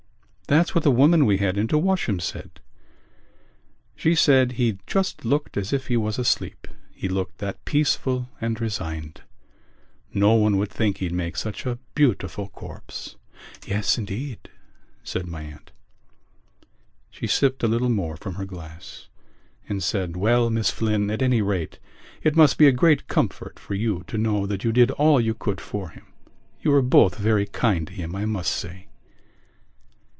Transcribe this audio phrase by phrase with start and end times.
[0.47, 2.59] "That's what the woman we had in to wash him said.
[3.95, 8.59] She said he just looked as if he was asleep, he looked that peaceful and
[8.59, 9.21] resigned.
[10.13, 13.15] No one would think he'd make such a beautiful corpse."
[13.65, 14.49] "Yes, indeed,"
[15.05, 15.71] said my aunt.
[17.09, 19.07] She sipped a little more from her glass
[19.69, 21.79] and said: "Well, Miss Flynn, at any rate
[22.23, 25.33] it must be a great comfort for you to know that you did all you
[25.33, 26.07] could for him.
[26.61, 28.87] You were both very kind to him, I must say."